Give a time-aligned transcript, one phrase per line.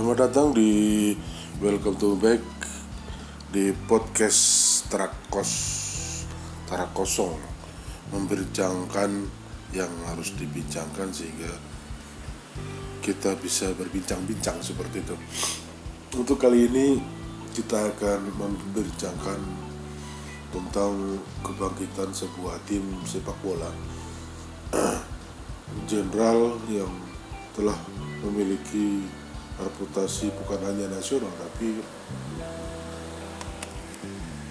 [0.00, 1.12] Selamat datang di
[1.60, 2.40] Welcome to Back
[3.52, 4.40] di podcast
[4.88, 5.52] Terakos
[6.64, 7.36] Tarakosong
[8.08, 9.12] membincangkan
[9.76, 11.52] yang harus dibincangkan sehingga
[13.04, 15.16] kita bisa berbincang-bincang seperti itu.
[16.16, 16.96] Untuk kali ini
[17.52, 19.40] kita akan membincangkan
[20.48, 23.68] tentang kebangkitan sebuah tim sepak bola
[25.92, 26.88] jenderal yang
[27.52, 27.76] telah
[28.24, 29.04] memiliki
[29.60, 31.78] reputasi bukan hanya nasional tapi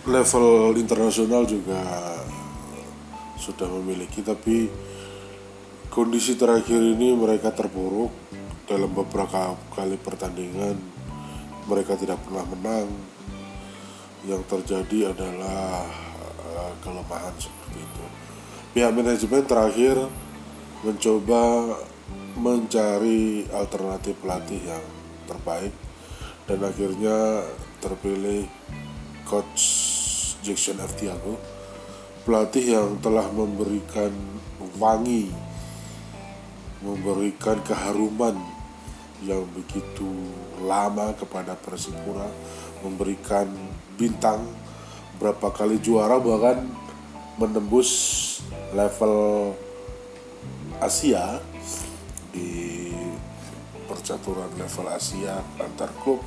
[0.09, 1.81] level internasional juga
[3.37, 4.25] sudah memiliki.
[4.25, 4.67] Tapi
[5.93, 8.11] kondisi terakhir ini mereka terpuruk
[8.65, 10.75] dalam beberapa kali pertandingan.
[11.69, 12.89] Mereka tidak pernah menang.
[14.27, 15.87] Yang terjadi adalah
[16.43, 18.05] uh, kelemahan seperti itu.
[18.75, 19.95] Pihak manajemen terakhir
[20.83, 21.75] mencoba
[22.35, 24.85] mencari alternatif pelatih yang
[25.29, 25.73] terbaik
[26.49, 27.45] dan akhirnya
[27.77, 28.49] terpilih
[29.29, 29.61] coach
[30.41, 30.97] Jackson F.
[30.97, 31.37] Tiago
[32.25, 34.09] pelatih yang telah memberikan
[34.81, 35.29] wangi
[36.81, 38.35] memberikan keharuman
[39.21, 40.07] yang begitu
[40.63, 42.27] lama kepada Persipura
[42.81, 43.51] memberikan
[43.99, 44.39] bintang
[45.19, 46.63] berapa kali juara bahkan
[47.35, 47.91] menembus
[48.71, 49.51] level
[50.79, 51.43] Asia
[52.31, 52.91] di
[53.89, 56.21] percaturan level Asia antar klub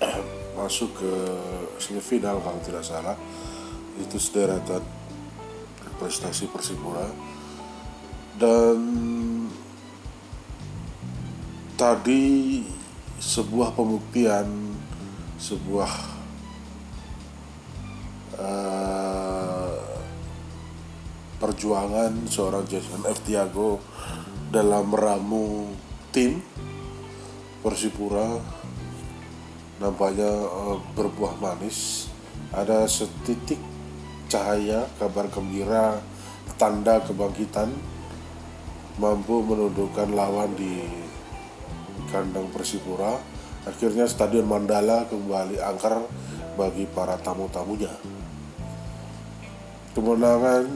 [0.58, 1.12] masuk ke
[1.76, 3.14] semifinal kalau tidak salah
[4.00, 4.80] itu sederetan
[6.00, 7.06] prestasi Persipura
[8.40, 8.80] dan
[11.76, 12.64] tadi
[13.20, 14.48] sebuah pembuktian
[15.38, 15.92] sebuah
[18.38, 19.82] uh,
[21.42, 23.18] perjuangan seorang Jason F.
[23.26, 23.82] Tiago
[24.54, 25.74] dalam meramu
[26.12, 26.44] tim
[27.64, 28.36] Persipura
[29.80, 32.10] nampaknya uh, berbuah manis.
[32.52, 33.58] Ada setitik
[34.28, 35.98] cahaya kabar gembira
[36.60, 37.72] tanda kebangkitan
[39.00, 40.84] mampu menundukkan lawan di
[42.12, 43.16] kandang Persipura.
[43.62, 46.02] Akhirnya Stadion Mandala kembali angker
[46.58, 47.94] bagi para tamu-tamunya.
[49.94, 50.66] Kemenangan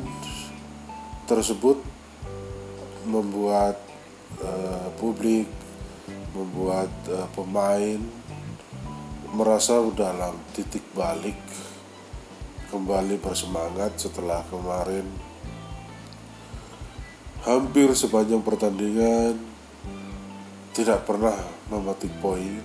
[1.27, 1.83] tersebut
[3.11, 3.75] membuat
[4.39, 5.47] uh, publik
[6.35, 8.03] membuat uh, pemain
[9.31, 11.39] merasa dalam titik balik
[12.75, 15.07] kembali bersemangat setelah kemarin.
[17.47, 19.39] Hampir sepanjang pertandingan
[20.75, 21.39] tidak pernah
[21.71, 22.59] memetik poin.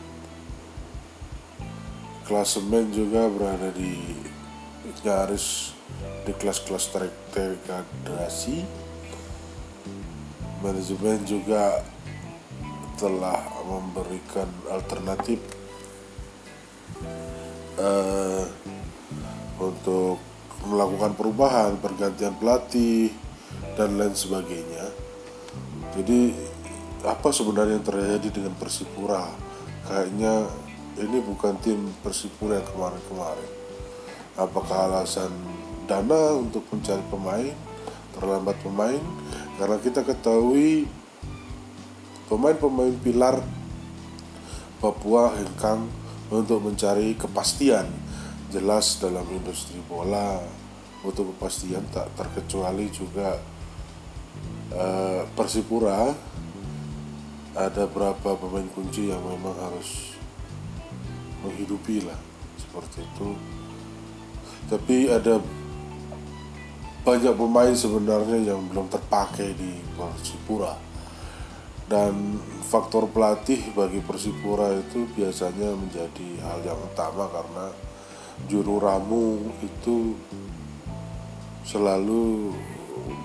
[2.26, 4.18] Klasemen juga berada di
[5.06, 5.78] nyaris
[6.26, 6.90] di kelas-kelas
[7.30, 8.90] degradasi
[10.62, 11.82] manajemen juga
[13.02, 15.42] telah memberikan alternatif
[17.82, 18.46] uh,
[19.58, 20.22] untuk
[20.70, 23.10] melakukan perubahan pergantian pelatih
[23.74, 24.86] dan lain sebagainya.
[25.98, 26.38] Jadi
[27.02, 29.26] apa sebenarnya yang terjadi dengan Persipura?
[29.90, 30.46] Kayaknya
[31.02, 33.52] ini bukan tim Persipura yang kemarin-kemarin.
[34.38, 35.34] Apakah alasan
[35.90, 37.58] dana untuk mencari pemain
[38.14, 39.02] terlambat pemain?
[39.58, 41.01] Karena kita ketahui
[42.32, 43.44] pemain-pemain pilar
[44.80, 45.86] Papua hengkang
[46.32, 47.86] untuk mencari kepastian
[48.50, 50.42] jelas dalam industri bola.
[51.06, 53.38] Untuk kepastian tak terkecuali juga
[54.74, 56.16] uh, Persipura.
[57.54, 60.18] Ada berapa pemain kunci yang memang harus
[61.46, 62.18] menghidupi lah
[62.58, 63.38] seperti itu.
[64.66, 65.38] Tapi ada
[67.06, 70.91] banyak pemain sebenarnya yang belum terpakai di Persipura
[71.92, 72.40] dan
[72.72, 77.68] faktor pelatih bagi Persipura itu biasanya menjadi hal yang utama karena
[78.48, 80.16] juru ramu itu
[81.68, 82.56] selalu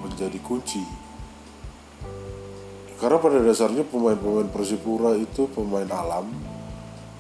[0.03, 0.83] menjadi kunci.
[2.99, 6.27] Karena pada dasarnya pemain-pemain Persipura itu pemain alam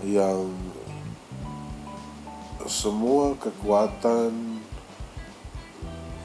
[0.03, 0.51] yang
[2.67, 4.59] semua kekuatan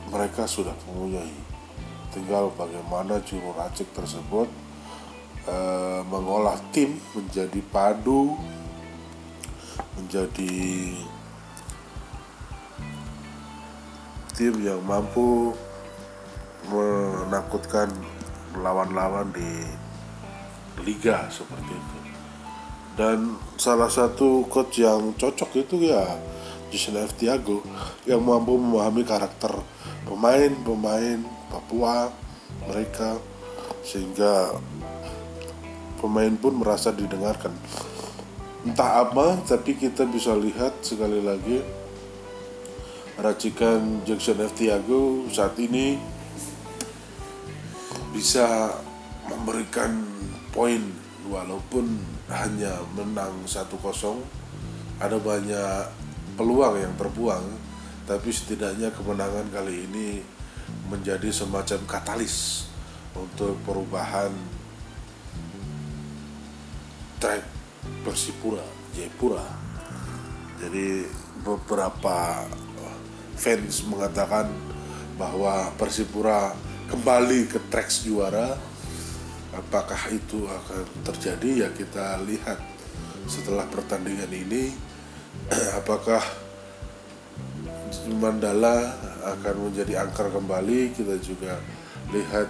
[0.09, 1.37] mereka sudah mempunyai.
[2.09, 4.49] Tinggal bagaimana juru racik tersebut
[5.45, 5.57] e,
[6.05, 8.35] mengolah tim menjadi padu
[9.97, 10.55] menjadi
[14.35, 15.53] tim yang mampu
[16.69, 17.89] menakutkan
[18.57, 19.51] lawan-lawan di
[20.81, 21.97] liga seperti itu
[22.99, 26.03] dan salah satu coach yang cocok itu ya
[26.71, 27.11] Jason F.
[27.19, 27.59] Tiago
[28.07, 29.51] yang mampu memahami karakter
[30.07, 31.19] pemain-pemain
[31.51, 32.07] Papua
[32.67, 33.19] mereka
[33.83, 34.55] sehingga
[36.01, 37.53] pemain pun merasa didengarkan.
[38.65, 41.61] Entah apa tapi kita bisa lihat sekali lagi
[43.21, 44.57] racikan Jackson F.
[44.57, 45.97] Tiago saat ini
[48.11, 48.75] bisa
[49.29, 50.03] memberikan
[50.51, 50.81] poin
[51.29, 53.71] walaupun hanya menang 1-0
[54.99, 55.85] ada banyak
[56.35, 57.45] peluang yang terbuang
[58.09, 60.19] tapi setidaknya kemenangan kali ini
[60.91, 62.67] menjadi semacam katalis
[63.15, 64.31] untuk perubahan
[67.21, 67.45] track
[68.01, 68.65] Persipura
[68.97, 69.45] Jayapura.
[70.57, 71.05] Jadi
[71.45, 72.49] beberapa
[73.37, 74.49] fans mengatakan
[75.15, 76.57] bahwa Persipura
[76.89, 78.57] kembali ke track juara.
[79.51, 81.67] Apakah itu akan terjadi?
[81.67, 82.57] Ya kita lihat
[83.29, 84.73] setelah pertandingan ini.
[85.79, 86.25] Apakah
[88.17, 90.95] Mandala akan menjadi angker kembali?
[90.95, 91.59] Kita juga
[92.15, 92.47] lihat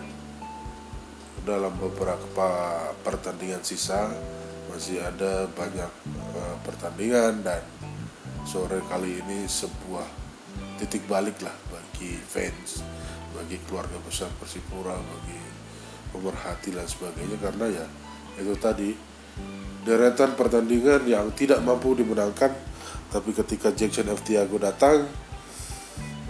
[1.42, 4.14] dalam beberapa pertandingan sisa
[4.72, 5.92] masih ada banyak
[6.34, 7.60] uh, pertandingan dan
[8.48, 10.08] sore kali ini sebuah
[10.80, 12.82] titik balik lah bagi fans
[13.36, 15.40] bagi keluarga besar Persipura bagi
[16.12, 17.38] pemerhati dan sebagainya.
[17.40, 17.86] Karena ya
[18.40, 18.90] itu tadi
[19.84, 22.54] deretan pertandingan yang tidak mampu dimenangkan
[23.12, 24.24] tapi ketika Jackson F.
[24.24, 25.04] Tiago datang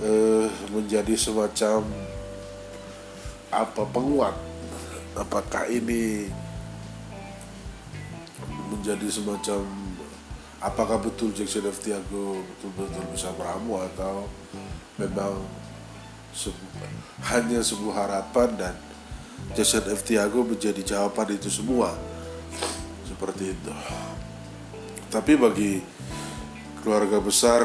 [0.01, 1.85] eh, menjadi semacam
[3.53, 4.33] apa penguat.
[5.11, 6.31] Apakah ini
[8.81, 9.61] menjadi semacam
[10.57, 14.25] apakah betul Jackson F Tiago betul-betul bisa meramu atau
[14.97, 15.37] memang
[16.33, 16.65] sebu
[17.29, 18.73] hanya sebuah harapan dan
[19.53, 21.93] Jackson F Tiago menjadi jawaban itu semua?
[23.05, 23.73] Seperti itu.
[25.13, 25.77] Tapi bagi
[26.81, 27.61] keluarga besar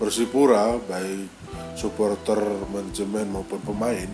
[0.00, 1.28] Persipura baik
[1.76, 2.40] supporter
[2.72, 4.08] manajemen maupun pemain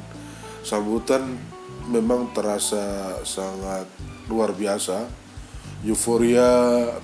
[0.67, 1.39] sambutan
[1.87, 3.87] memang terasa sangat
[4.27, 5.21] luar biasa
[5.81, 6.45] euforia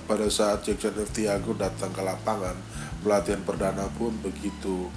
[0.05, 1.09] pada saat Jackson F.
[1.09, 2.53] Tiago datang ke lapangan
[3.01, 4.89] pelatihan perdana pun begitu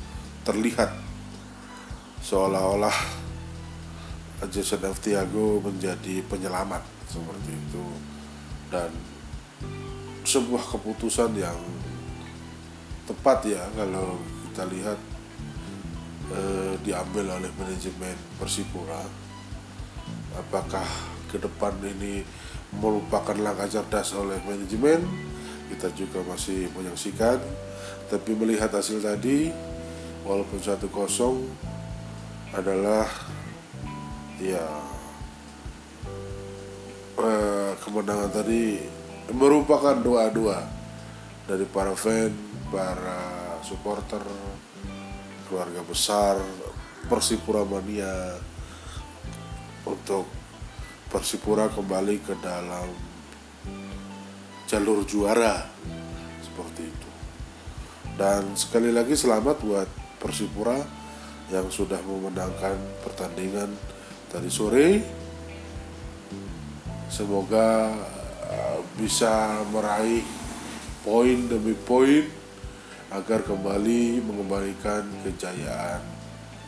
[0.44, 0.93] terlihat
[2.21, 2.93] seolah-olah
[4.53, 5.00] Jason F.
[5.00, 7.87] Tiago menjadi penyelamat seperti itu
[8.69, 8.93] dan
[10.25, 11.56] sebuah keputusan yang
[13.09, 14.99] tepat ya kalau kita lihat
[16.31, 19.03] eh, diambil oleh manajemen Persipura
[20.37, 20.87] apakah
[21.32, 22.23] ke depan ini
[22.78, 25.02] merupakan langkah cerdas oleh manajemen.
[25.70, 27.38] Kita juga masih menyaksikan
[28.11, 29.55] tapi melihat hasil tadi
[30.26, 31.46] walaupun satu kosong
[32.50, 33.06] adalah
[34.43, 34.67] ya
[37.22, 38.82] eh, kemenangan tadi
[39.31, 40.67] merupakan doa-doa
[41.46, 42.34] dari para fan,
[42.70, 43.19] para
[43.62, 44.22] supporter,
[45.46, 46.38] keluarga besar
[47.06, 48.38] Persipura Mania
[49.87, 50.39] untuk
[51.10, 52.86] Persipura kembali ke dalam
[54.70, 55.66] jalur juara
[56.38, 57.10] seperti itu.
[58.14, 59.90] Dan sekali lagi selamat buat
[60.22, 60.78] Persipura
[61.50, 63.74] yang sudah memenangkan pertandingan
[64.30, 65.02] tadi sore.
[67.10, 67.90] Semoga
[68.46, 70.22] uh, bisa meraih
[71.02, 72.22] poin demi poin
[73.10, 76.06] agar kembali mengembalikan kejayaan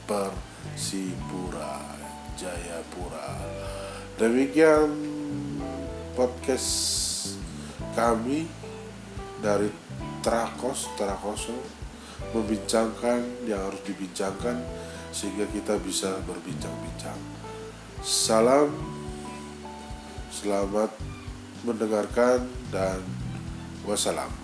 [0.02, 1.78] Persipura
[2.34, 3.91] Jayapura.
[4.20, 4.92] Demikian
[6.12, 6.68] podcast
[7.96, 8.44] kami
[9.40, 9.72] dari
[10.20, 11.56] Trakos Trakoso
[12.36, 14.60] membincangkan yang harus dibincangkan
[15.16, 17.16] sehingga kita bisa berbincang-bincang.
[18.04, 18.68] Salam,
[20.28, 20.92] selamat
[21.64, 23.00] mendengarkan dan
[23.88, 24.41] wassalam.